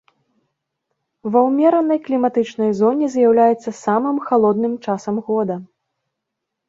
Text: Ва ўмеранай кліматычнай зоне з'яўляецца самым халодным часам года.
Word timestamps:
Ва 1.33 1.39
ўмеранай 1.49 1.99
кліматычнай 2.07 2.71
зоне 2.79 3.05
з'яўляецца 3.17 3.77
самым 3.85 4.17
халодным 4.31 4.73
часам 4.89 5.15
года. 5.29 5.55